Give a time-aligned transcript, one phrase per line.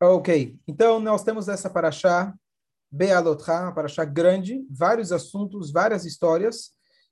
[0.00, 2.32] Ok, então nós temos essa paraxá,
[2.88, 6.70] Bealotra, uma paraxá grande, vários assuntos, várias histórias,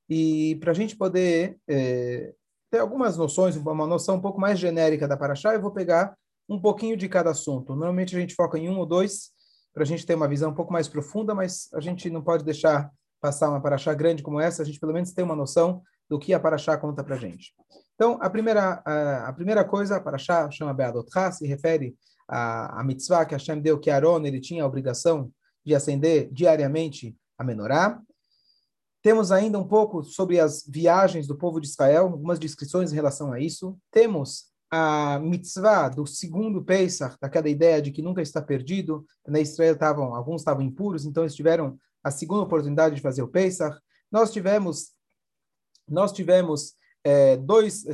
[0.09, 2.33] e para a gente poder é,
[2.71, 6.17] ter algumas noções, uma noção um pouco mais genérica da paraxá, eu vou pegar
[6.49, 7.71] um pouquinho de cada assunto.
[7.71, 9.33] Normalmente a gente foca em um ou dois,
[9.75, 12.45] para a gente ter uma visão um pouco mais profunda, mas a gente não pode
[12.45, 12.89] deixar
[13.21, 16.33] passar uma paraxá grande como essa, a gente pelo menos tem uma noção do que
[16.33, 17.53] a paraxá conta para a gente.
[17.97, 21.97] Então, a primeira, a, a primeira coisa, a paraxá chama Be'adotcha, se refere
[22.29, 25.31] a, a mitzvah que Hashem deu, que Aaron ele tinha a obrigação
[25.65, 28.01] de acender diariamente a menorá.
[29.03, 33.33] Temos ainda um pouco sobre as viagens do povo de Israel, algumas descrições em relação
[33.33, 33.79] a isso.
[33.91, 39.07] Temos a mitzvah do segundo Pesach, daquela ideia de que nunca está perdido.
[39.27, 43.29] Na Israel estavam, alguns estavam impuros, então eles tiveram a segunda oportunidade de fazer o
[43.29, 43.79] Pesach.
[44.11, 44.93] Nós tivemos,
[45.89, 46.75] nós tivemos
[47.07, 47.85] é, dois,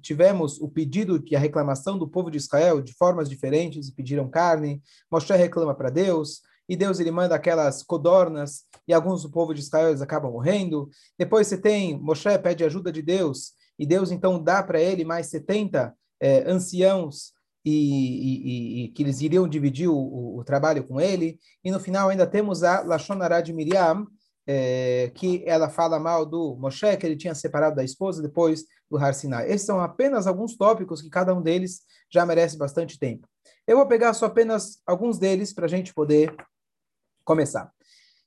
[0.00, 4.82] tivemos o pedido e a reclamação do povo de Israel de formas diferentes, pediram carne,
[5.12, 9.60] Moshe reclama para Deus, e Deus ele manda aquelas codornas, e alguns do povo de
[9.60, 10.88] Israel eles acabam morrendo.
[11.18, 15.26] Depois você tem, Moshe pede ajuda de Deus, e Deus então dá para ele mais
[15.26, 21.00] 70 é, anciãos, e, e, e, que eles iriam dividir o, o, o, trabalho com
[21.00, 21.36] ele.
[21.64, 24.06] E no final ainda temos a Lashonará de Miriam,
[24.46, 28.96] é, que ela fala mal do Moshe, que ele tinha separado da esposa depois do
[28.96, 29.50] Har Sinai.
[29.50, 33.28] Esses são apenas alguns tópicos que cada um deles já merece bastante tempo.
[33.66, 36.34] Eu vou pegar só apenas alguns deles para a gente poder
[37.24, 37.72] começar.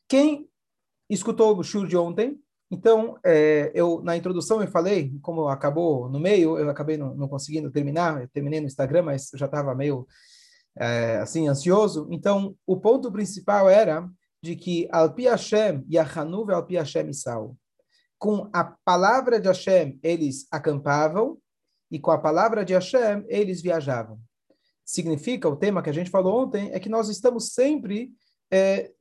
[0.07, 0.49] Quem
[1.09, 2.37] escutou o show de ontem,
[2.71, 7.27] então, é, eu na introdução eu falei, como acabou no meio, eu acabei não, não
[7.27, 10.05] conseguindo terminar, eu terminei no Instagram, mas já estava meio
[10.77, 12.07] é, assim ansioso.
[12.11, 14.07] Então, o ponto principal era
[14.41, 17.57] de que Alpi Hashem e Achanuv Alpi Hashem Isau.
[18.17, 21.37] Com a palavra de Hashem, eles acampavam,
[21.91, 24.19] e com a palavra de Hashem, eles viajavam.
[24.85, 28.11] Significa, o tema que a gente falou ontem, é que nós estamos sempre,
[28.51, 28.91] é,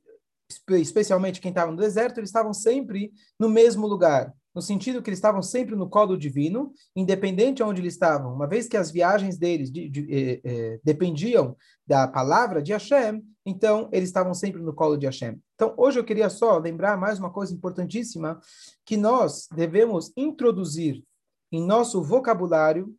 [0.69, 5.19] especialmente quem estava no deserto, eles estavam sempre no mesmo lugar no sentido que eles
[5.19, 8.33] estavam sempre no colo divino, independente de onde eles estavam.
[8.33, 11.55] Uma vez que as viagens deles de, de, de, eh, dependiam
[11.85, 15.39] da palavra de Hashem, então eles estavam sempre no colo de Hashem.
[15.55, 18.39] Então, hoje eu queria só lembrar mais uma coisa importantíssima,
[18.85, 21.03] que nós devemos introduzir
[21.51, 22.95] em nosso vocabulário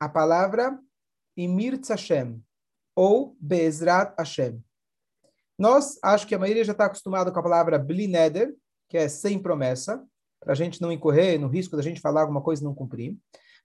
[0.00, 0.78] a palavra
[1.36, 2.42] Imir Hashem,
[2.94, 4.62] ou Bezrat Hashem.
[5.58, 8.54] Nós, acho que a maioria já está acostumado com a palavra Blineder,
[8.88, 10.04] que é sem promessa,
[10.42, 13.16] para a gente não incorrer no risco da gente falar alguma coisa e não cumprir.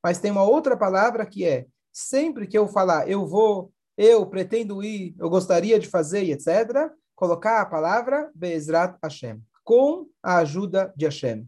[0.04, 4.84] Mas tem uma outra palavra que é, sempre que eu falar eu vou, eu pretendo
[4.84, 11.06] ir, eu gostaria de fazer, etc., colocar a palavra Bezrat Hashem, com a ajuda de
[11.06, 11.48] Hashem.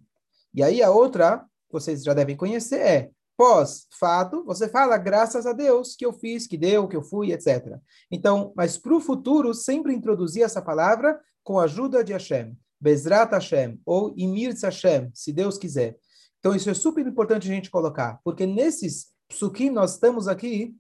[0.54, 5.96] E aí a outra, vocês já devem conhecer, é pós-fato, você fala graças a Deus
[5.96, 7.78] que eu fiz, que deu, que eu fui, etc.
[8.12, 12.58] Então, mas para o futuro, sempre introduzir essa palavra com a ajuda de Hashem.
[12.80, 15.98] Bezrat Hashem, ou Imir Hashem, se Deus quiser.
[16.40, 20.76] Então, isso é super importante a gente colocar, porque nesses psukim nós estamos aqui,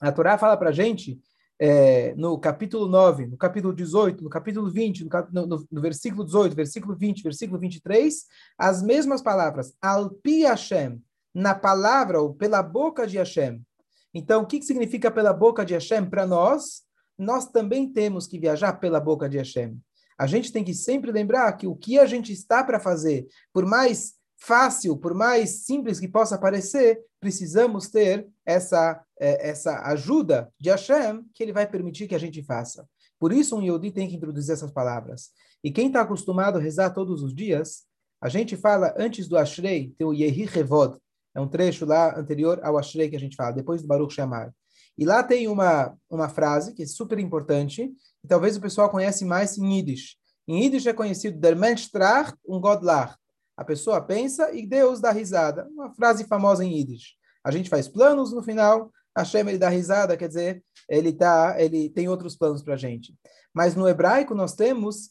[0.00, 1.20] a Torá fala para a gente,
[1.58, 6.54] é, no capítulo 9, no capítulo 18, no capítulo 20, no, no, no, versículo 18,
[6.54, 8.26] versículo 20, versículo 23,
[8.58, 11.00] as mesmas palavras, Alpi Hashem,
[11.32, 13.64] na palavra ou pela boca de Hashem.
[14.12, 16.82] Então, o que, que significa pela boca de Hashem para nós?
[17.18, 19.80] Nós também temos que viajar pela boca de Hashem.
[20.18, 23.66] A gente tem que sempre lembrar que o que a gente está para fazer, por
[23.66, 30.70] mais fácil, por mais simples que possa parecer, precisamos ter essa, é, essa ajuda de
[30.70, 32.86] Hashem que ele vai permitir que a gente faça.
[33.18, 35.30] Por isso, um Yodi tem que introduzir essas palavras.
[35.62, 37.84] E quem está acostumado a rezar todos os dias,
[38.20, 40.98] a gente fala antes do Ashrei, tem o Yehi Revod,
[41.34, 44.54] é um trecho lá anterior ao Ashrei que a gente fala, depois do Baruch Shamar.
[44.96, 49.24] E lá tem uma, uma frase que é super importante, e talvez o pessoal conhece
[49.24, 50.16] mais em Yiddish.
[50.46, 53.18] Em Yiddish é conhecido der Mensch tracht und Gott lacht.
[53.56, 55.68] A pessoa pensa e Deus dá risada.
[55.70, 57.16] Uma frase famosa em Yiddish.
[57.42, 61.88] A gente faz planos no final, Hashem ele dá risada, quer dizer, ele tá, ele
[61.88, 63.14] tem outros planos para a gente.
[63.52, 65.10] Mas no hebraico nós temos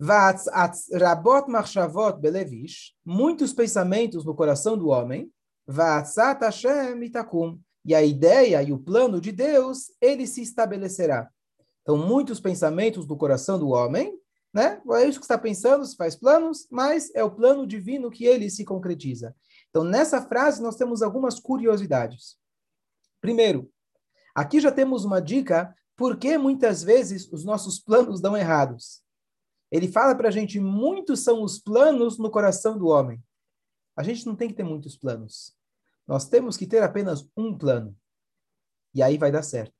[0.00, 5.30] rabot machshavot belevish, muitos pensamentos no coração do homem,
[5.68, 11.30] Hashem itakum, e a ideia e o plano de Deus, ele se estabelecerá.
[11.82, 14.18] Então, muitos pensamentos do coração do homem,
[14.52, 14.82] né?
[14.92, 18.50] É isso que está pensando, se faz planos, mas é o plano divino que ele
[18.50, 19.34] se concretiza.
[19.70, 22.36] Então, nessa frase, nós temos algumas curiosidades.
[23.20, 23.70] Primeiro,
[24.34, 29.02] aqui já temos uma dica por que muitas vezes os nossos planos dão errados.
[29.70, 33.22] Ele fala para a gente, muitos são os planos no coração do homem.
[33.96, 35.54] A gente não tem que ter muitos planos.
[36.10, 37.96] Nós temos que ter apenas um plano.
[38.92, 39.72] E aí vai dar certo.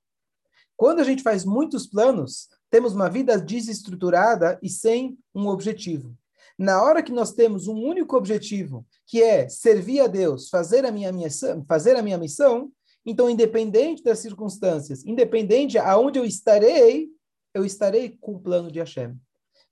[0.77, 6.17] Quando a gente faz muitos planos, temos uma vida desestruturada e sem um objetivo.
[6.56, 10.93] Na hora que nós temos um único objetivo, que é servir a Deus, fazer a
[10.93, 12.71] minha missão, fazer a minha missão,
[13.05, 17.09] então independente das circunstâncias, independente aonde eu estarei,
[17.53, 19.19] eu estarei com o plano de Hashem.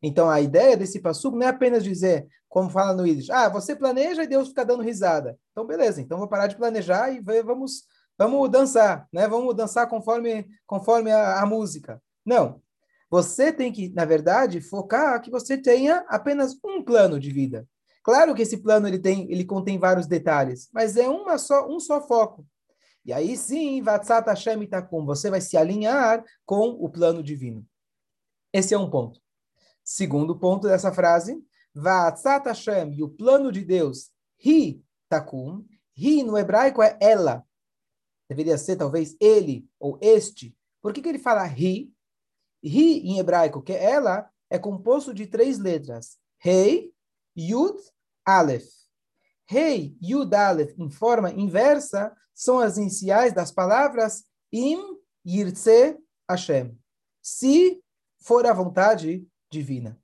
[0.03, 3.75] Então a ideia desse passuco não é apenas dizer, como fala no Yiddish, ah, você
[3.75, 5.39] planeja e Deus fica dando risada.
[5.53, 7.85] Então beleza, então vou parar de planejar e vamos
[8.17, 9.29] vamos dançar, né?
[9.29, 12.03] Vamos dançar conforme conforme a, a música.
[12.25, 12.61] Não,
[13.11, 17.67] você tem que, na verdade, focar que você tenha apenas um plano de vida.
[18.03, 21.79] Claro que esse plano ele tem, ele contém vários detalhes, mas é uma só, um
[21.81, 22.47] só foco.
[23.05, 27.67] E aí sim, Vatsat Hashem Itakum, você vai se alinhar com o plano divino.
[28.53, 29.21] Esse é um ponto.
[29.91, 31.43] Segundo ponto dessa frase,
[31.75, 34.11] Vatsat Hashem, e o plano de Deus,
[34.45, 35.65] Hi Takum,
[35.97, 37.43] Hi no hebraico é ela.
[38.29, 40.55] Deveria ser talvez ele ou este.
[40.83, 41.91] Por que, que ele fala Hi?
[42.63, 46.19] Ri, em hebraico, que ela é composto de três letras.
[46.39, 46.93] Rei,
[47.35, 47.79] Yud,
[48.27, 48.69] Aleph.
[49.47, 55.97] Rei, Yud, Aleph, em forma inversa, são as iniciais das palavras Im, Yirtze,
[56.29, 56.79] Hashem.
[57.23, 57.83] Se
[58.19, 59.99] for a vontade divina.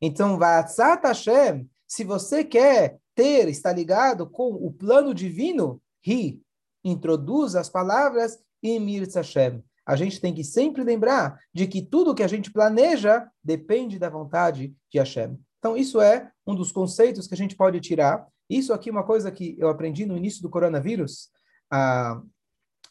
[0.00, 6.42] Então, Vatsat Hashem, se você quer ter, estar ligado com o plano divino, Ri,
[6.84, 12.24] introduz as palavras Yirtze, Hashem a gente tem que sempre lembrar de que tudo que
[12.24, 15.38] a gente planeja depende da vontade de Hashem.
[15.60, 18.26] Então, isso é um dos conceitos que a gente pode tirar.
[18.50, 21.28] Isso aqui é uma coisa que eu aprendi no início do coronavírus.
[21.70, 22.20] A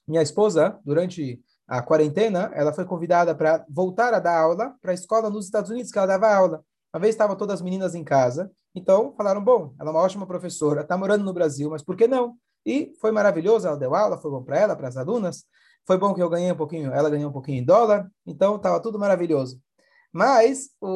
[0.07, 4.93] minha esposa, durante a quarentena, ela foi convidada para voltar a dar aula para a
[4.93, 6.63] escola nos Estados Unidos, que ela dava aula.
[6.93, 10.25] Uma vez estavam todas as meninas em casa, então falaram: bom, ela é uma ótima
[10.25, 12.35] professora, está morando no Brasil, mas por que não?
[12.65, 15.45] E foi maravilhoso, ela deu aula, foi bom para ela, para as alunas.
[15.85, 18.79] Foi bom que eu ganhei um pouquinho, ela ganhou um pouquinho em dólar, então estava
[18.79, 19.61] tudo maravilhoso.
[20.11, 20.87] Mas, o,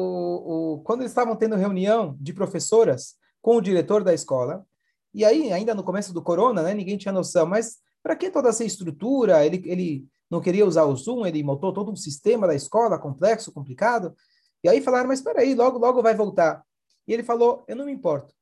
[0.74, 4.64] o, quando eles estavam tendo reunião de professoras com o diretor da escola,
[5.12, 8.48] e aí, ainda no começo do corona, né, ninguém tinha noção, mas para que toda
[8.48, 9.44] essa estrutura?
[9.44, 13.52] Ele, ele não queria usar o Zoom, ele montou todo um sistema da escola complexo,
[13.52, 14.14] complicado.
[14.62, 16.64] E aí falaram, mas espera aí, logo, logo vai voltar.
[17.06, 18.32] E ele falou, eu não me importo.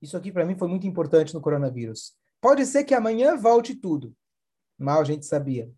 [0.00, 2.14] Isso aqui para mim foi muito importante no coronavírus.
[2.40, 4.14] Pode ser que amanhã volte tudo.
[4.78, 5.70] Mal a gente sabia.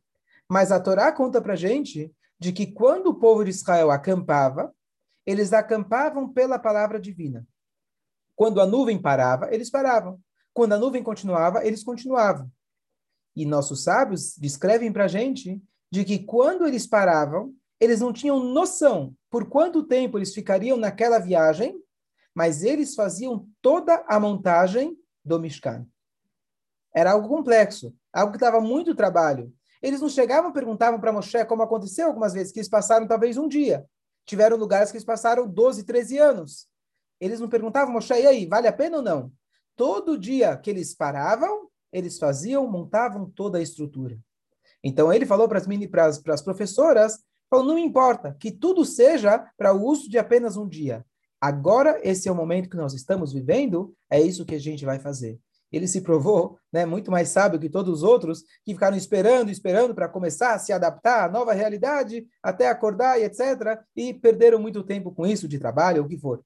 [0.48, 4.72] Mas a Torá conta para gente de que quando o povo de Israel acampava,
[5.24, 7.46] eles acampavam pela palavra divina.
[8.36, 10.20] Quando a nuvem parava, eles paravam.
[10.52, 12.50] Quando a nuvem continuava, eles continuavam.
[13.36, 15.62] E nossos sábios descrevem para a gente
[15.92, 21.18] de que quando eles paravam, eles não tinham noção por quanto tempo eles ficariam naquela
[21.18, 21.78] viagem,
[22.34, 25.86] mas eles faziam toda a montagem do Mishkan.
[26.94, 29.52] Era algo complexo, algo que dava muito trabalho.
[29.82, 33.36] Eles não chegavam e perguntavam para Moshe, como aconteceu algumas vezes, que eles passaram talvez
[33.36, 33.84] um dia.
[34.24, 36.66] Tiveram lugares que eles passaram 12, 13 anos.
[37.20, 39.30] Eles não perguntavam, Moshe, e aí, vale a pena ou não?
[39.76, 44.18] Todo dia que eles paravam, eles faziam, montavam toda a estrutura.
[44.82, 47.18] Então ele falou para as, para as professoras,
[47.48, 51.04] falou, não importa, que tudo seja para o uso de apenas um dia.
[51.40, 54.98] Agora, esse é o momento que nós estamos vivendo, é isso que a gente vai
[54.98, 55.38] fazer
[55.72, 59.94] ele se provou né, muito mais sábio que todos os outros, que ficaram esperando, esperando
[59.94, 64.82] para começar a se adaptar à nova realidade, até acordar e etc., e perderam muito
[64.82, 66.42] tempo com isso, de trabalho, o que for.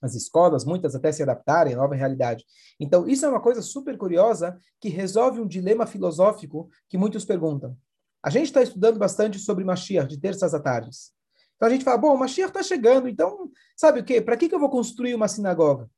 [0.00, 2.44] As escolas, muitas até se adaptarem à nova realidade.
[2.78, 7.76] Então, isso é uma coisa super curiosa que resolve um dilema filosófico que muitos perguntam.
[8.22, 11.12] A gente está estudando bastante sobre Mashiach, de terças à tardes.
[11.56, 14.20] Então a gente fala, bom, Mashiach está chegando, então, sabe o quê?
[14.20, 15.88] Para que, que eu vou construir uma sinagoga?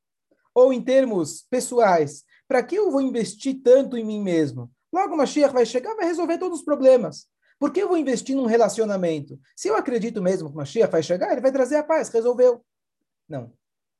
[0.53, 4.71] ou em termos pessoais, para que eu vou investir tanto em mim mesmo?
[4.91, 7.27] Logo, Mashiach vai chegar, vai resolver todos os problemas.
[7.59, 9.39] Por que eu vou investir num relacionamento?
[9.55, 12.63] Se eu acredito mesmo que Mashiach vai chegar, ele vai trazer a paz, resolveu.
[13.27, 13.51] Não.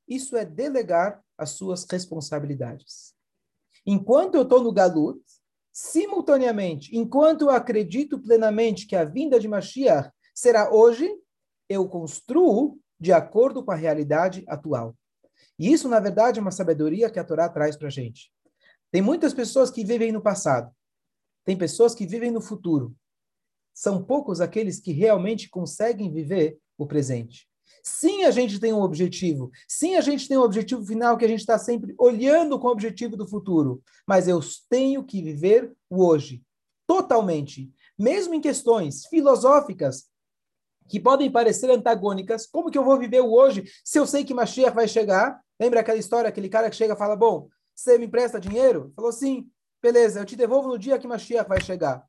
[0.08, 3.14] Isso é delegar as suas responsabilidades.
[3.86, 5.22] Enquanto eu estou no Galut,
[5.72, 11.12] simultaneamente, enquanto eu acredito plenamente que a vinda de Mashiach será hoje,
[11.68, 14.96] eu construo de acordo com a realidade atual.
[15.58, 18.32] E isso, na verdade, é uma sabedoria que a Torá traz para a gente.
[18.92, 20.74] Tem muitas pessoas que vivem no passado.
[21.44, 22.96] Tem pessoas que vivem no futuro.
[23.74, 27.50] São poucos aqueles que realmente conseguem viver o presente.
[27.84, 29.52] Sim, a gente tem um objetivo.
[29.68, 32.72] Sim, a gente tem um objetivo final que a gente está sempre olhando com o
[32.72, 33.84] objetivo do futuro.
[34.08, 36.42] Mas eu tenho que viver o hoje,
[36.88, 37.70] totalmente.
[38.00, 40.08] Mesmo em questões filosóficas,
[40.88, 42.46] que podem parecer antagônicas.
[42.46, 45.40] Como que eu vou viver o hoje se eu sei que Mashiach vai chegar?
[45.60, 48.92] Lembra aquela história, aquele cara que chega e fala, bom, você me empresta dinheiro?
[48.96, 49.50] Falou sim,
[49.82, 52.06] beleza, eu te devolvo no dia que Mashiach vai chegar.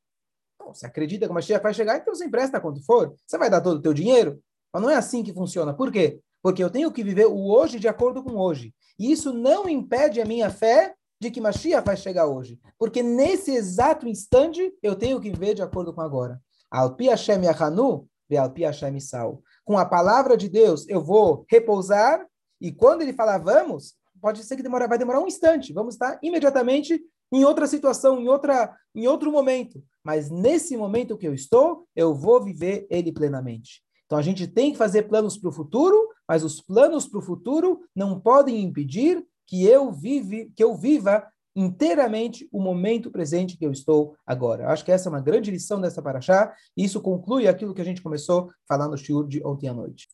[0.59, 3.15] Não, você acredita que Mashiach vai chegar, então você empresta quanto for.
[3.27, 4.43] Você vai dar todo o teu dinheiro?
[4.75, 5.73] Mas não é assim que funciona.
[5.73, 6.19] Por quê?
[6.43, 8.75] Porque eu tenho que viver o hoje de acordo com hoje.
[8.99, 12.59] E isso não impede a minha fé de que Mashiach vai chegar hoje.
[12.77, 16.41] Porque nesse exato instante, eu tenho que viver de acordo com agora.
[16.69, 19.41] Alpi Hashem Yahanu, Alpi Hashem Sal.
[19.65, 22.27] Com a palavra de Deus, eu vou repousar.
[22.61, 25.73] E quando ele falar vamos, pode ser que demora, vai demorar um instante.
[25.73, 27.01] Vamos estar imediatamente
[27.33, 29.81] em outra situação, em, outra, em outro momento.
[30.03, 33.84] Mas nesse momento que eu estou, eu vou viver ele plenamente.
[34.07, 37.23] Então a gente tem que fazer planos para o futuro, mas os planos para o
[37.23, 43.65] futuro não podem impedir que eu vive, que eu viva inteiramente o momento presente que
[43.65, 44.69] eu estou agora.
[44.69, 47.85] Acho que essa é uma grande lição dessa paraxá, e isso conclui aquilo que a
[47.85, 50.09] gente começou falando no shiur de ontem à noite.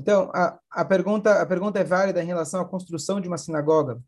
[0.00, 4.00] Então, a, a, pergunta, a pergunta é válida em relação à construção de uma sinagoga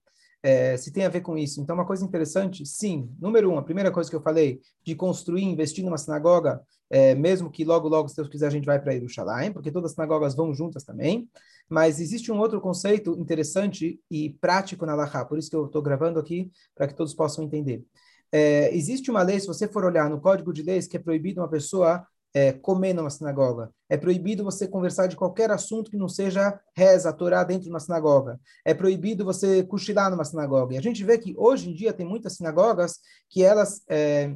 [0.42, 1.60] é, se tem a ver com isso.
[1.60, 3.10] Então, uma coisa interessante, sim.
[3.20, 7.50] Número um, a primeira coisa que eu falei, de construir, investir numa sinagoga, é, mesmo
[7.50, 10.34] que logo, logo, se Deus quiser, a gente vai para Jerusalém, porque todas as sinagogas
[10.34, 11.30] vão juntas também.
[11.68, 15.80] Mas existe um outro conceito interessante e prático na Laha, por isso que eu estou
[15.80, 17.84] gravando aqui, para que todos possam entender.
[18.32, 21.40] É, existe uma lei, se você for olhar no Código de Leis, que é proibido
[21.40, 23.70] uma pessoa é, comer numa sinagoga.
[23.88, 27.80] É proibido você conversar de qualquer assunto que não seja reza, Torá dentro de uma
[27.80, 28.40] sinagoga.
[28.64, 30.74] É proibido você cochilar numa sinagoga.
[30.74, 34.34] E a gente vê que hoje em dia tem muitas sinagogas que elas é,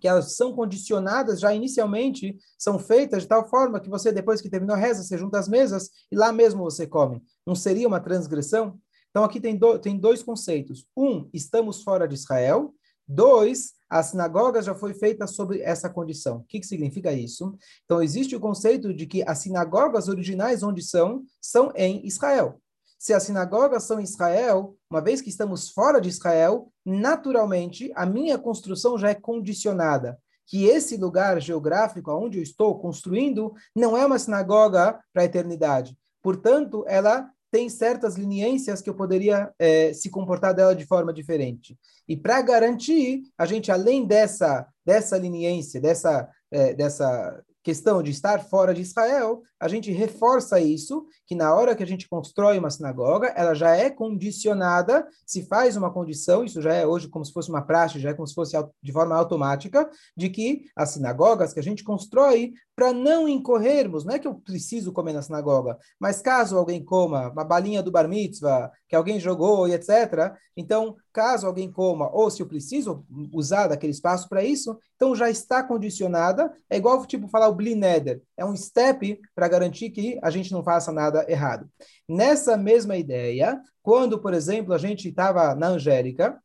[0.00, 4.50] que elas são condicionadas já inicialmente, são feitas de tal forma que você, depois que
[4.50, 7.22] terminou a reza, você junta as mesas e lá mesmo você come.
[7.46, 8.78] Não seria uma transgressão?
[9.10, 10.86] Então aqui tem, do, tem dois conceitos.
[10.96, 12.74] Um, estamos fora de Israel.
[13.06, 16.36] Dois, a sinagoga já foi feita sobre essa condição.
[16.38, 17.58] O que, que significa isso?
[17.84, 22.60] Então, existe o conceito de que as sinagogas originais, onde são, são em Israel.
[23.00, 28.36] Se as sinagogas são Israel, uma vez que estamos fora de Israel, naturalmente a minha
[28.36, 30.18] construção já é condicionada.
[30.46, 35.96] Que esse lugar geográfico onde eu estou construindo não é uma sinagoga para a eternidade.
[36.22, 41.78] Portanto, ela tem certas leniências que eu poderia é, se comportar dela de forma diferente.
[42.06, 48.40] E para garantir, a gente, além dessa, dessa leniência, dessa, é, dessa questão de estar
[48.40, 52.70] fora de Israel, a gente reforça isso, que na hora que a gente constrói uma
[52.70, 57.32] sinagoga, ela já é condicionada, se faz uma condição, isso já é hoje como se
[57.32, 61.52] fosse uma praxe, já é como se fosse de forma automática, de que as sinagogas
[61.52, 65.76] que a gente constrói, para não incorrermos, não é que eu preciso comer na sinagoga,
[65.98, 70.96] mas caso alguém coma uma balinha do bar mitzvah, que alguém jogou e etc., então,
[71.12, 75.62] caso alguém coma, ou se eu preciso usar daquele espaço para isso, então já está
[75.62, 80.50] condicionada, é igual tipo falar o blineder, é um step para garantir que a gente
[80.50, 81.70] não faça nada errado.
[82.08, 86.36] Nessa mesma ideia, quando, por exemplo, a gente estava na Angélica,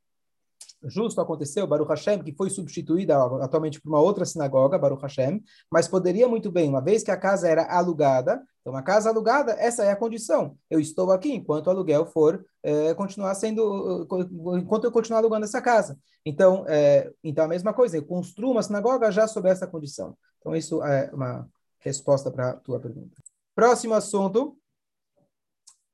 [0.87, 5.87] justo aconteceu, Baruch Hashem, que foi substituída atualmente por uma outra sinagoga, Baruch Hashem, mas
[5.87, 9.83] poderia muito bem, uma vez que a casa era alugada, então uma casa alugada, essa
[9.83, 10.57] é a condição.
[10.69, 14.07] Eu estou aqui enquanto o aluguel for é, continuar sendo,
[14.57, 15.97] enquanto eu continuar alugando essa casa.
[16.25, 20.17] Então, é, então a mesma coisa, eu construo uma sinagoga já sob essa condição.
[20.39, 21.47] Então isso é uma
[21.79, 23.15] resposta para a tua pergunta.
[23.53, 24.57] Próximo assunto,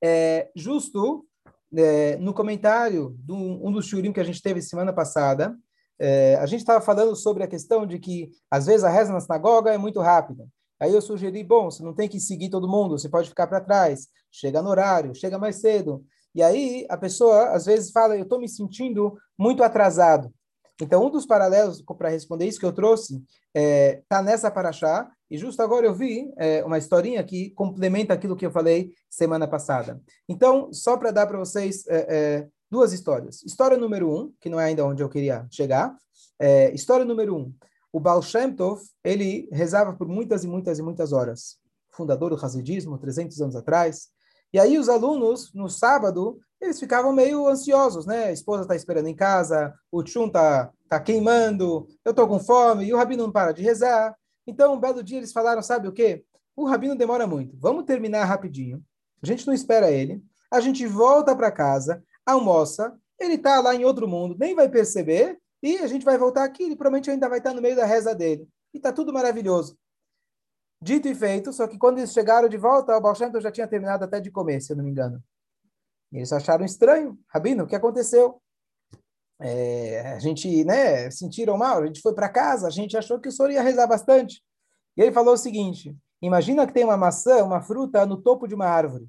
[0.02, 1.26] é, justo
[1.76, 5.56] é, no comentário de um, dos shurim que a gente teve semana passada,
[6.00, 9.20] é, a gente estava falando sobre a questão de que, às vezes, a reza na
[9.20, 10.48] sinagoga é muito rápida.
[10.80, 13.62] Aí eu sugeri, bom, você não tem que seguir todo mundo, você pode ficar para
[13.62, 16.04] trás, chega no horário, chega mais cedo.
[16.34, 20.34] E aí a pessoa, às vezes, fala, eu estou me sentindo muito atrasado.
[20.82, 25.10] Então, um dos paralelos para responder isso que eu trouxe está é, tá nessa paraxá,
[25.30, 29.48] e justo agora eu vi é, uma historinha que complementa aquilo que eu falei semana
[29.48, 30.02] passada.
[30.28, 33.44] Então, só para dar para vocês é, é, duas histórias.
[33.44, 35.96] História número um, que não é ainda onde eu queria chegar.
[36.40, 37.54] É, história número um.
[37.94, 41.58] O Baal Shem Tov, ele rezava por muitas e muitas e muitas horas.
[41.92, 44.08] Fundador do Hasidismo, 300 anos atrás.
[44.54, 48.26] E aí os alunos, no sábado, eles ficavam meio ansiosos, né?
[48.26, 52.86] A esposa está esperando em casa, o tchum está tá queimando, eu estou com fome,
[52.86, 54.16] e o rabino não para de rezar.
[54.46, 56.24] Então, um belo dia eles falaram, sabe o quê?
[56.56, 58.84] O rabino demora muito, vamos terminar rapidinho.
[59.24, 63.86] A gente não espera ele, a gente volta para casa, almoça, ele está lá em
[63.86, 67.38] outro mundo, nem vai perceber, e a gente vai voltar aqui, ele provavelmente ainda vai
[67.38, 68.48] estar no meio da reza dele.
[68.74, 69.78] E está tudo maravilhoso.
[70.84, 74.04] Dito e feito, só que quando eles chegaram de volta, o Baal já tinha terminado
[74.04, 75.24] até de comer, se eu não me engano.
[76.12, 77.20] E eles acharam estranho.
[77.28, 78.42] Rabino, o que aconteceu?
[79.40, 83.30] É, a gente, né, sentiram mal, a gente foi para casa, a gente achou que
[83.30, 84.44] o senhor ia rezar bastante.
[84.98, 88.56] E ele falou o seguinte: imagina que tem uma maçã, uma fruta no topo de
[88.56, 89.08] uma árvore.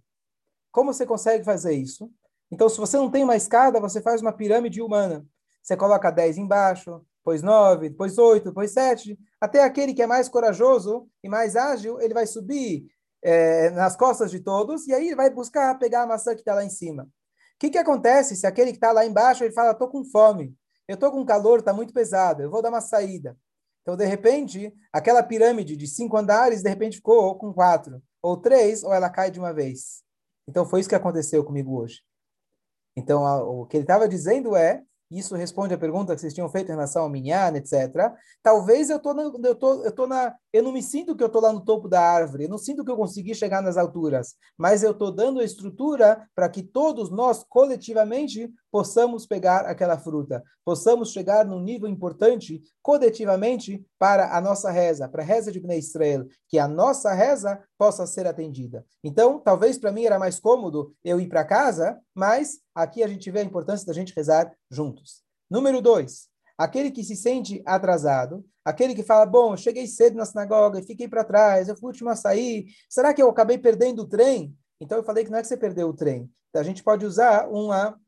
[0.70, 2.10] Como você consegue fazer isso?
[2.50, 5.24] Então, se você não tem uma escada, você faz uma pirâmide humana.
[5.62, 10.28] Você coloca 10 embaixo, depois nove, depois oito, depois sete, até aquele que é mais
[10.28, 12.86] corajoso e mais ágil, ele vai subir
[13.22, 16.64] é, nas costas de todos e aí vai buscar pegar a maçã que está lá
[16.64, 17.04] em cima.
[17.04, 17.08] O
[17.60, 20.52] que, que acontece se aquele que está lá embaixo ele fala, estou com fome,
[20.88, 23.38] eu estou com calor, está muito pesado, eu vou dar uma saída.
[23.82, 28.82] Então, de repente, aquela pirâmide de cinco andares, de repente ficou com quatro, ou três,
[28.82, 30.02] ou ela cai de uma vez.
[30.48, 32.00] Então, foi isso que aconteceu comigo hoje.
[32.96, 34.82] Então, o que ele estava dizendo é
[35.18, 38.12] isso responde à pergunta que vocês tinham feito em relação ao Minyan, etc.
[38.42, 41.28] Talvez eu tô, na, eu tô, eu tô na, eu não me sinto que eu
[41.28, 44.34] tô lá no topo da árvore, eu não sinto que eu consegui chegar nas alturas,
[44.56, 50.42] mas eu tô dando a estrutura para que todos nós coletivamente possamos pegar aquela fruta,
[50.64, 55.78] possamos chegar num nível importante coletivamente para a nossa reza, para a reza de Bnei
[55.78, 58.86] Israel, que a nossa reza possa ser atendida.
[59.02, 63.28] Então, talvez para mim era mais cômodo eu ir para casa, mas aqui a gente
[63.28, 65.24] vê a importância da gente rezar juntos.
[65.50, 70.78] Número dois, aquele que se sente atrasado, aquele que fala, bom, cheguei cedo na sinagoga
[70.78, 74.02] e fiquei para trás, eu fui o último a sair, será que eu acabei perdendo
[74.02, 74.56] o trem?
[74.80, 76.30] Então eu falei que não é que você perdeu o trem.
[76.54, 77.98] A gente pode usar uma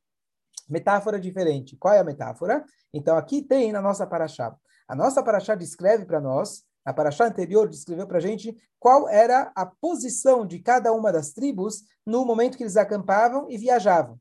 [0.69, 1.77] metáfora diferente.
[1.77, 2.65] Qual é a metáfora?
[2.93, 4.55] Então, aqui tem na nossa paraxá.
[4.87, 9.51] A nossa paraxá descreve para nós, a paraxá anterior descreveu para a gente qual era
[9.55, 14.21] a posição de cada uma das tribos no momento que eles acampavam e viajavam.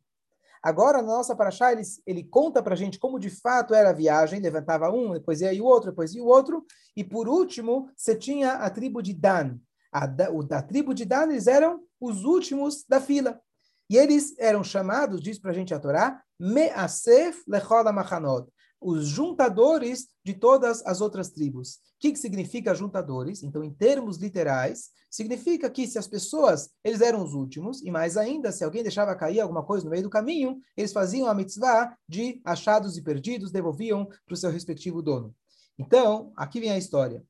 [0.64, 3.94] Agora, na nossa paraxá, ele, ele conta para a gente como de fato era a
[3.94, 6.66] viagem, levantava um, depois ia o outro, depois ia o outro,
[6.96, 9.58] e por último, você tinha a tribo de Dan.
[9.92, 13.42] A, da tribo de Dan, eles eram os últimos da fila.
[13.90, 18.50] E eles eram chamados, diz para a gente a Torá, Me'asef lechol machanot,
[18.84, 21.76] os juntadores de todas as outras tribos.
[21.76, 23.44] O que, que significa juntadores?
[23.44, 28.18] Então, em termos literais, significa que se as pessoas, eles eram os últimos, e mais
[28.18, 31.96] ainda, se alguém deixava cair alguma coisa no meio do caminho, eles faziam a mitzvah
[32.10, 35.36] de achados e perdidos, devolviam para o seu respectivo dono.
[35.78, 37.24] Então, aqui vem a história.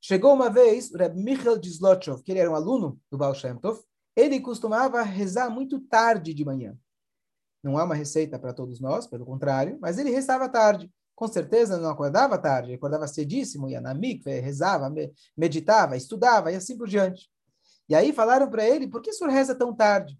[0.00, 3.56] Chegou uma vez o Reb Michael Dizlotchov, que ele era um aluno do Baal Shem
[3.56, 3.80] Tov,
[4.14, 6.78] ele costumava rezar muito tarde de manhã.
[7.66, 10.88] Não há uma receita para todos nós, pelo contrário, mas ele rezava tarde.
[11.16, 14.88] Com certeza não acordava tarde, acordava cedíssimo, ia na mikve, rezava,
[15.36, 17.28] meditava, estudava e assim por diante.
[17.88, 20.16] E aí falaram para ele, por que o senhor reza tão tarde?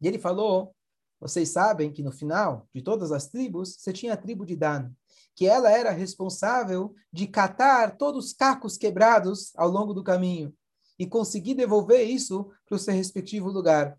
[0.00, 0.72] E ele falou,
[1.18, 4.92] vocês sabem que no final de todas as tribos, você tinha a tribo de Dan,
[5.34, 10.54] que ela era responsável de catar todos os cacos quebrados ao longo do caminho
[10.96, 13.98] e conseguir devolver isso para o seu respectivo lugar.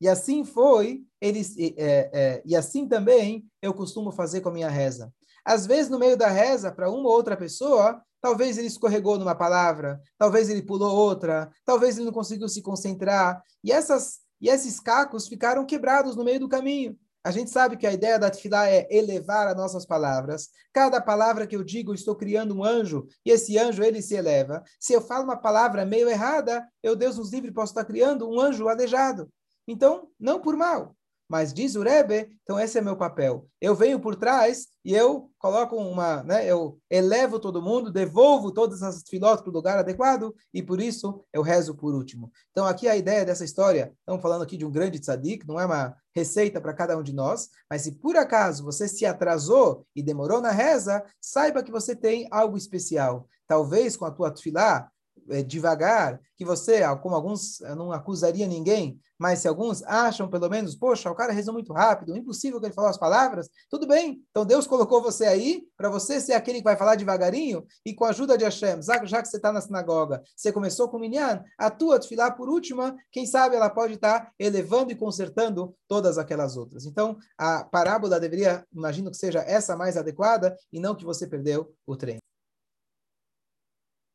[0.00, 1.74] E assim foi, eles, é,
[2.12, 5.12] é, e assim também eu costumo fazer com a minha reza.
[5.44, 9.34] Às vezes, no meio da reza, para uma ou outra pessoa, talvez ele escorregou numa
[9.34, 14.78] palavra, talvez ele pulou outra, talvez ele não conseguiu se concentrar, e, essas, e esses
[14.78, 16.96] cacos ficaram quebrados no meio do caminho.
[17.24, 20.48] A gente sabe que a ideia da tefilá é elevar as nossas palavras.
[20.72, 24.14] Cada palavra que eu digo, eu estou criando um anjo, e esse anjo, ele se
[24.14, 24.62] eleva.
[24.78, 28.40] Se eu falo uma palavra meio errada, eu, Deus nos livre, posso estar criando um
[28.40, 29.30] anjo aleijado.
[29.68, 30.96] Então, não por mal,
[31.28, 33.46] mas diz o Rebbe, então esse é meu papel.
[33.60, 38.82] Eu venho por trás e eu coloco uma, né, eu elevo todo mundo, devolvo todas
[38.82, 42.32] as filósofas para o lugar adequado e por isso eu rezo por último.
[42.50, 45.66] Então aqui a ideia dessa história, estamos falando aqui de um grande tzadik, não é
[45.66, 50.02] uma receita para cada um de nós, mas se por acaso você se atrasou e
[50.02, 53.28] demorou na reza, saiba que você tem algo especial.
[53.46, 54.90] Talvez com a tua tefilá,
[55.30, 60.76] é, devagar, que você, como alguns, não acusaria ninguém, mas se alguns acham, pelo menos,
[60.76, 64.22] poxa, o cara rezou muito rápido, impossível que ele falou as palavras, tudo bem.
[64.30, 68.04] Então Deus colocou você aí para você ser aquele que vai falar devagarinho e com
[68.04, 71.42] a ajuda de Hashem, já que você está na sinagoga, você começou com o Minyan,
[71.58, 76.16] a tua filar por última, quem sabe ela pode estar tá elevando e consertando todas
[76.16, 76.86] aquelas outras.
[76.86, 81.74] Então, a parábola deveria, imagino que seja essa mais adequada e não que você perdeu
[81.84, 82.18] o trem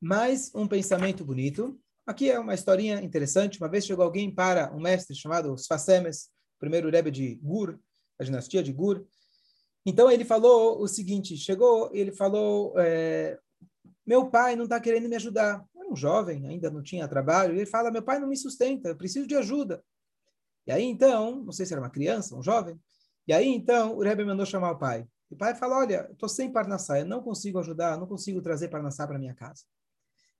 [0.04, 1.80] mais um pensamento bonito.
[2.06, 3.58] Aqui é uma historinha interessante.
[3.58, 7.80] Uma vez chegou alguém para um mestre chamado Sfasemes, primeiro Rebbe de Gur,
[8.20, 9.06] a dinastia de Gur.
[9.86, 13.39] Então ele falou o seguinte: chegou, ele falou, é,
[14.06, 15.63] meu pai não está querendo me ajudar.
[15.74, 17.56] Era um jovem, ainda não tinha trabalho.
[17.56, 19.82] Ele fala, meu pai não me sustenta, eu preciso de ajuda.
[20.68, 22.78] E aí então, não sei se era uma criança, um jovem.
[23.26, 25.08] E aí então o Rebbe mandou chamar o pai.
[25.32, 28.68] E o pai falou, olha, estou sem parnassá, eu não consigo ajudar, não consigo trazer
[28.68, 29.63] parnassá para minha casa.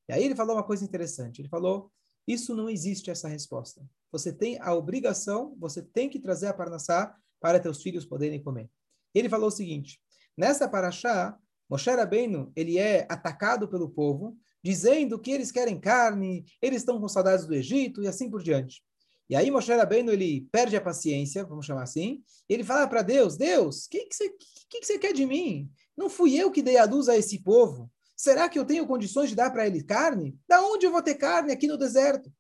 [0.10, 1.42] E aí ele falou uma coisa interessante.
[1.42, 1.92] Ele falou:
[2.28, 3.82] isso não existe essa resposta.
[4.12, 8.70] Você tem a obrigação, você tem que trazer a parnassá para teus filhos poderem comer.
[9.14, 10.00] Ele falou o seguinte:
[10.38, 11.38] nessa paraxá,
[11.70, 17.08] Moshe Rabbeinu, ele é atacado pelo povo, dizendo que eles querem carne, eles estão com
[17.08, 18.84] saudades do Egito e assim por diante.
[19.30, 23.36] E aí Moshe Rabbeinu, ele perde a paciência, vamos chamar assim, ele fala para Deus,
[23.36, 24.30] Deus, o que, que, você,
[24.70, 25.70] que, que você quer de mim?
[25.98, 27.92] Não fui eu que dei a luz a esse povo.
[28.16, 30.38] Será que eu tenho condições de dar para ele carne?
[30.48, 32.32] Da onde eu vou ter carne aqui no deserto?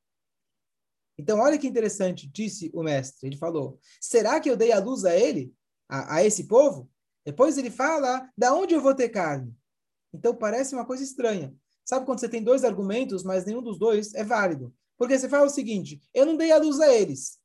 [1.17, 3.27] Então, olha que interessante, disse o mestre.
[3.27, 5.53] Ele falou: será que eu dei a luz a ele,
[5.87, 6.89] a, a esse povo?
[7.25, 9.55] Depois ele fala: da onde eu vou ter carne?
[10.13, 11.55] Então, parece uma coisa estranha.
[11.85, 14.73] Sabe quando você tem dois argumentos, mas nenhum dos dois é válido?
[14.97, 17.39] Porque você fala o seguinte: eu não dei a luz a eles,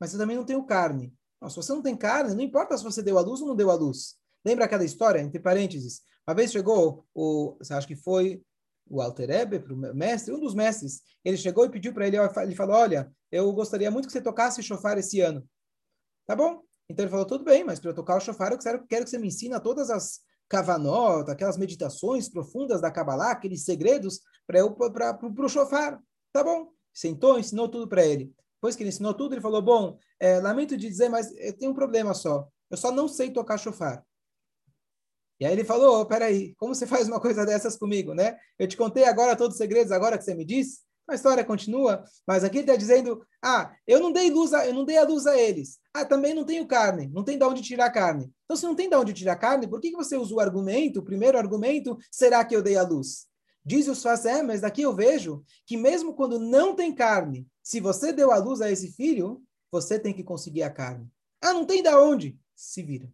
[0.00, 1.14] mas eu também não tenho carne.
[1.40, 3.56] Não, se você não tem carne, não importa se você deu a luz ou não
[3.56, 4.16] deu a luz.
[4.48, 6.00] Lembra aquela história, entre parênteses?
[6.26, 8.42] Uma vez chegou, o, acha que foi
[8.88, 12.16] o Alter Ebe, para o mestre, um dos mestres, ele chegou e pediu para ele,
[12.16, 15.46] ele falou, olha, eu gostaria muito que você tocasse chofar esse ano.
[16.26, 16.62] Tá bom?
[16.88, 19.10] Então ele falou, tudo bem, mas para eu tocar o chofar, eu quero, quero que
[19.10, 25.48] você me ensine todas as kavanot, aquelas meditações profundas da Kabbalah, aqueles segredos para o
[25.50, 26.02] chofar.
[26.32, 26.72] Tá bom.
[26.94, 28.32] Sentou, ensinou tudo para ele.
[28.54, 31.72] Depois que ele ensinou tudo, ele falou, bom, é, lamento de dizer, mas eu tenho
[31.72, 32.48] um problema só.
[32.70, 34.02] Eu só não sei tocar chofar.
[35.40, 38.36] E aí ele falou, oh, peraí, como você faz uma coisa dessas comigo, né?
[38.58, 40.80] Eu te contei agora todos os segredos, agora que você me disse.
[41.08, 44.74] A história continua, mas aqui ele está dizendo, ah, eu não dei luz, a, eu
[44.74, 45.78] não dei a luz a eles.
[45.94, 48.30] Ah, também não tenho carne, não tem de onde tirar carne.
[48.44, 51.00] Então, se não tem de onde tirar carne, por que, que você usa o argumento,
[51.00, 53.26] o primeiro argumento, será que eu dei a luz?
[53.64, 58.12] Diz os é, mas daqui eu vejo que mesmo quando não tem carne, se você
[58.12, 61.06] deu a luz a esse filho, você tem que conseguir a carne.
[61.40, 62.38] Ah, não tem da onde?
[62.54, 63.10] Se vira.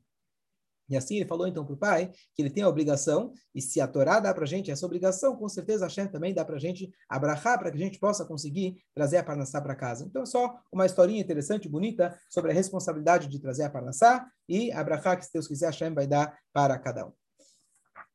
[0.89, 3.81] E assim ele falou então para o pai que ele tem a obrigação, e se
[3.81, 6.57] a Torá dá para a gente essa obrigação, com certeza a Hashem também dá para
[6.57, 10.05] a gente abrahar, para que a gente possa conseguir trazer a Parnassá para casa.
[10.05, 14.71] Então, é só uma historinha interessante, bonita, sobre a responsabilidade de trazer a Parnassá e
[14.73, 17.13] abrahar, que se Deus quiser, a Hashem vai dar para cada um.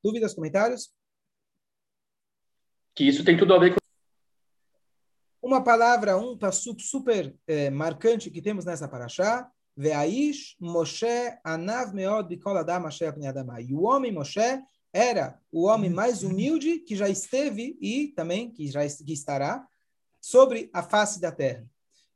[0.03, 0.93] Dúvidas, comentários?
[2.95, 3.79] Que isso tem tudo a ver com.
[5.41, 12.27] Uma palavra, um passo super eh, marcante que temos nessa paraxá, Veaish Moshe Anav Meod
[12.27, 13.13] Bikol Adam Asher
[13.65, 18.67] E o homem Moshe era o homem mais humilde que já esteve e também que
[18.67, 19.67] já que estará
[20.19, 21.65] sobre a face da terra.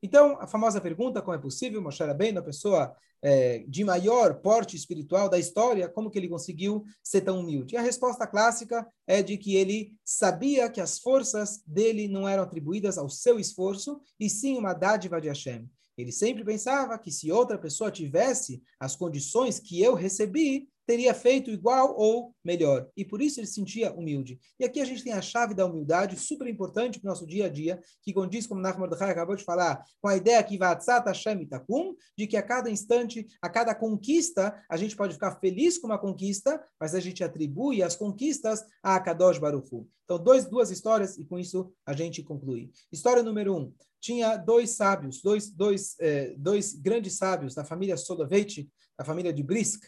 [0.02, 4.76] Então, a famosa pergunta, como é possível Moshe bem uma pessoa é, de maior porte
[4.76, 7.74] espiritual da história, como que ele conseguiu ser tão humilde?
[7.74, 12.44] E a resposta clássica é de que ele sabia que as forças dele não eram
[12.44, 15.70] atribuídas ao seu esforço, e sim uma dádiva de Hashem.
[15.98, 21.50] Ele sempre pensava que se outra pessoa tivesse as condições que eu recebi, teria feito
[21.50, 22.88] igual ou melhor.
[22.96, 24.40] E por isso ele se sentia humilde.
[24.60, 27.46] E aqui a gente tem a chave da humildade, super importante para o nosso dia
[27.46, 31.06] a dia, que condiz, como Nachman Mordechai acabou de falar, com a ideia que Vatzat
[31.06, 35.78] Hashem Itakum, de que a cada instante, a cada conquista, a gente pode ficar feliz
[35.78, 39.88] com uma conquista, mas a gente atribui as conquistas a Kadosh Baruchu.
[40.04, 42.72] Então, dois, duas histórias, e com isso a gente conclui.
[42.92, 48.68] História número um tinha dois sábios, dois, dois, eh, dois grandes sábios da família Soloveitch,
[48.98, 49.82] da família de Brisk,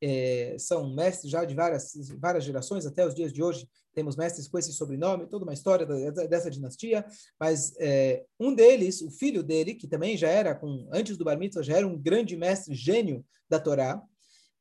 [0.00, 4.46] eh, são mestres já de várias, várias gerações, até os dias de hoje temos mestres
[4.46, 5.86] com esse sobrenome, toda uma história
[6.28, 7.04] dessa dinastia,
[7.40, 11.38] mas eh, um deles, o filho dele, que também já era, com, antes do Bar
[11.38, 14.02] Mitzvah, já era um grande mestre, gênio da Torá,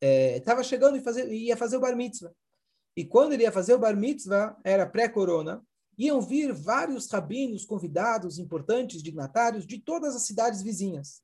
[0.02, 2.32] estava chegando e fazer, ia fazer o Bar Mitzvah.
[2.96, 5.62] E quando ele ia fazer o Bar Mitzvah, era pré-corona,
[5.98, 11.22] iam vir vários rabinos convidados, importantes, dignatários, de todas as cidades vizinhas.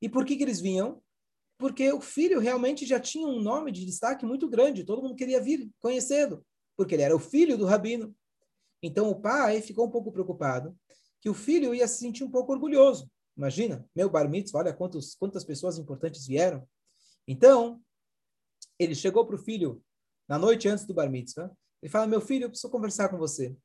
[0.00, 1.02] E por que, que eles vinham?
[1.58, 5.40] Porque o filho realmente já tinha um nome de destaque muito grande, todo mundo queria
[5.40, 6.44] vir conhecê-lo,
[6.76, 8.14] porque ele era o filho do rabino.
[8.82, 10.76] Então o pai ficou um pouco preocupado
[11.20, 13.10] que o filho ia se sentir um pouco orgulhoso.
[13.36, 16.66] Imagina, meu bar mitzvah, olha quantos, quantas pessoas importantes vieram.
[17.26, 17.82] Então,
[18.78, 19.82] ele chegou para o filho
[20.28, 21.50] na noite antes do bar mitzvah,
[21.82, 23.56] ele fala, meu filho, eu preciso conversar com você.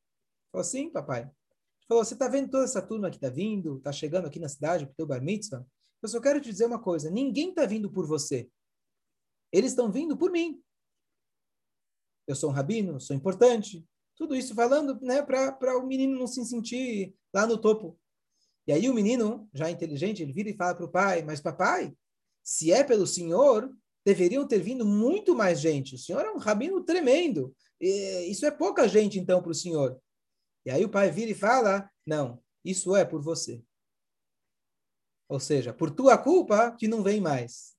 [0.51, 1.21] Falou assim, papai.
[1.21, 4.49] Ele falou, você está vendo toda essa turma que está vindo, está chegando aqui na
[4.49, 5.65] cidade para o bar mitzvah?
[6.01, 8.49] Eu só quero te dizer uma coisa, ninguém está vindo por você.
[9.51, 10.61] Eles estão vindo por mim.
[12.27, 13.85] Eu sou um rabino, sou importante.
[14.15, 17.99] Tudo isso falando né, para o menino não se sentir lá no topo.
[18.67, 21.93] E aí o menino, já inteligente, ele vira e fala para o pai, mas papai,
[22.43, 25.95] se é pelo senhor, deveriam ter vindo muito mais gente.
[25.95, 27.55] O senhor é um rabino tremendo.
[27.79, 29.99] Isso é pouca gente, então, para o senhor.
[30.65, 33.63] E aí o pai vira e fala: Não, isso é por você.
[35.31, 37.71] Ou seja, por tua culpa que não vem mais.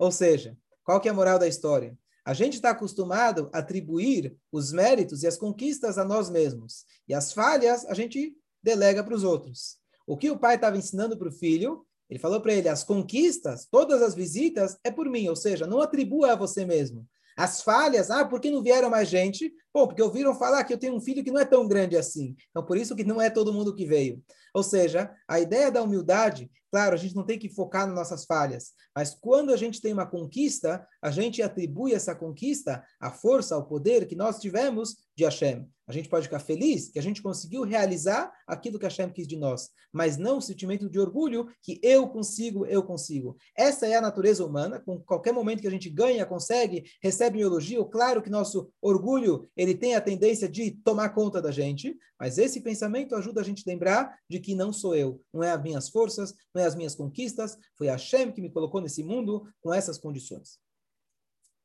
[0.00, 1.96] Ou seja, qual que é a moral da história?
[2.24, 6.84] A gente está acostumado a atribuir os méritos e as conquistas a nós mesmos.
[7.06, 9.76] E as falhas a gente delega para os outros.
[10.08, 13.64] O que o pai estava ensinando para o filho, ele falou para ele: as conquistas,
[13.70, 15.28] todas as visitas, é por mim.
[15.28, 17.06] Ou seja, não atribua a você mesmo.
[17.36, 19.54] As falhas, ah, por que não vieram mais gente?
[19.72, 22.34] Bom, porque ouviram falar que eu tenho um filho que não é tão grande assim.
[22.50, 24.22] Então, por isso que não é todo mundo que veio.
[24.54, 28.24] Ou seja, a ideia da humildade, claro, a gente não tem que focar nas nossas
[28.24, 33.54] falhas, mas quando a gente tem uma conquista, a gente atribui essa conquista à força,
[33.54, 35.68] ao poder que nós tivemos de Hashem.
[35.86, 39.36] A gente pode ficar feliz que a gente conseguiu realizar aquilo que Hashem quis de
[39.36, 43.36] nós, mas não o sentimento de orgulho que eu consigo, eu consigo.
[43.56, 47.46] Essa é a natureza humana, com qualquer momento que a gente ganha, consegue, recebe um
[47.46, 52.38] elogio, claro que nosso orgulho, ele tem a tendência de tomar conta da gente, mas
[52.38, 55.62] esse pensamento ajuda a gente a lembrar de que não sou eu, não é as
[55.62, 59.72] minhas forças, não é as minhas conquistas, foi Hashem que me colocou nesse mundo com
[59.72, 60.58] essas condições.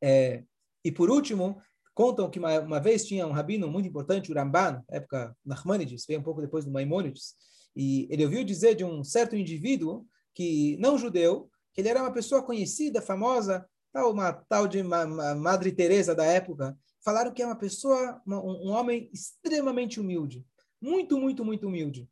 [0.02, 0.44] É,
[0.84, 1.62] e por último,
[1.94, 6.20] contam que uma, uma, vez tinha um rabino muito importante, o Ramban, época Nachmanides, veio
[6.20, 7.36] um pouco depois do Maimonides,
[7.76, 12.12] e ele ouviu dizer de um certo indivíduo que não judeu, que ele era uma
[12.14, 17.56] pessoa conhecida, famosa, tal uma tal de Madre Teresa da época, falaram que é uma
[17.56, 20.46] pessoa, uma, um, um homem extremamente humilde,
[20.82, 22.10] muito, muito, muito humilde.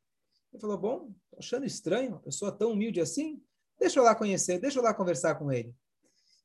[0.51, 3.41] Ele falou, bom, achando estranho, uma pessoa tão humilde assim,
[3.79, 5.73] deixa eu lá conhecer, deixa eu lá conversar com ele.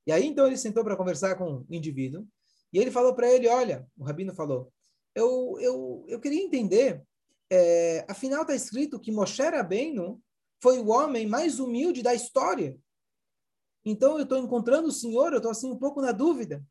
[0.07, 2.27] E aí, então, ele sentou para conversar com o indivíduo,
[2.73, 4.73] e ele falou para ele, olha, o rabino falou,
[5.15, 7.03] eu, eu, eu queria entender,
[7.51, 10.23] é, afinal está escrito que Moshe Rabbeinu
[10.61, 12.79] foi o homem mais humilde da história.
[13.85, 16.65] Então, eu estou encontrando o Senhor, eu estou assim um pouco na dúvida.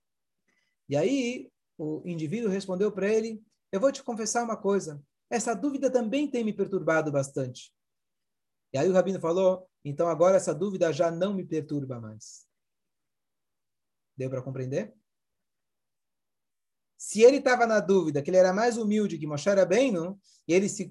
[0.87, 5.91] E aí, o indivíduo respondeu para ele, eu vou te confessar uma coisa, essa dúvida
[5.91, 7.73] também tem me perturbado bastante.
[8.73, 12.45] E aí o rabino falou, então agora essa dúvida já não me perturba mais.
[14.17, 14.93] Deu para compreender?
[16.97, 20.69] Se ele estava na dúvida que ele era mais humilde que Moshe Rabbeinu, e ele
[20.69, 20.89] se,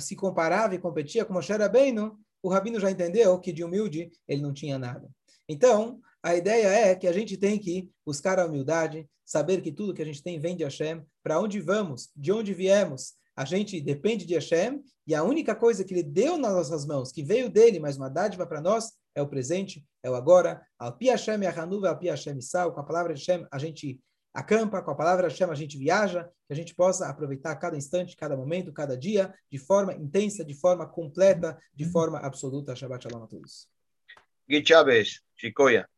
[0.00, 4.40] se comparava e competia com Moshe Rabbeinu, o Rabino já entendeu que de humilde ele
[4.40, 5.10] não tinha nada.
[5.48, 9.94] Então, a ideia é que a gente tem que buscar a humildade, saber que tudo
[9.94, 13.80] que a gente tem vem de Hashem, para onde vamos, de onde viemos, a gente
[13.80, 17.48] depende de Hashem, e a única coisa que ele deu nas nossas mãos, que veio
[17.48, 20.64] dele, mas uma dádiva para nós, é o presente, é o agora.
[20.78, 24.00] Alpi Hashem Yahanuva, Alpi Hashem Sal, com a palavra de Hashem a gente
[24.32, 27.76] acampa, com a palavra de Hashem a gente viaja, que a gente possa aproveitar cada
[27.76, 32.76] instante, cada momento, cada dia, de forma intensa, de forma completa, de forma absoluta.
[32.76, 33.68] Shabbat Shalom a todos.
[34.48, 35.88] Gui Chávez, Chicoia.